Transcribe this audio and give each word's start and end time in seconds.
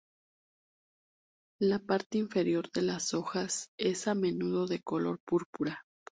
La 1.59 1.77
parte 1.77 2.17
inferior 2.17 2.71
de 2.71 2.81
las 2.81 3.13
hojas 3.13 3.69
es 3.77 4.07
a 4.07 4.15
menudo 4.15 4.65
de 4.65 4.81
color 4.81 5.19
púrpura. 5.23 5.83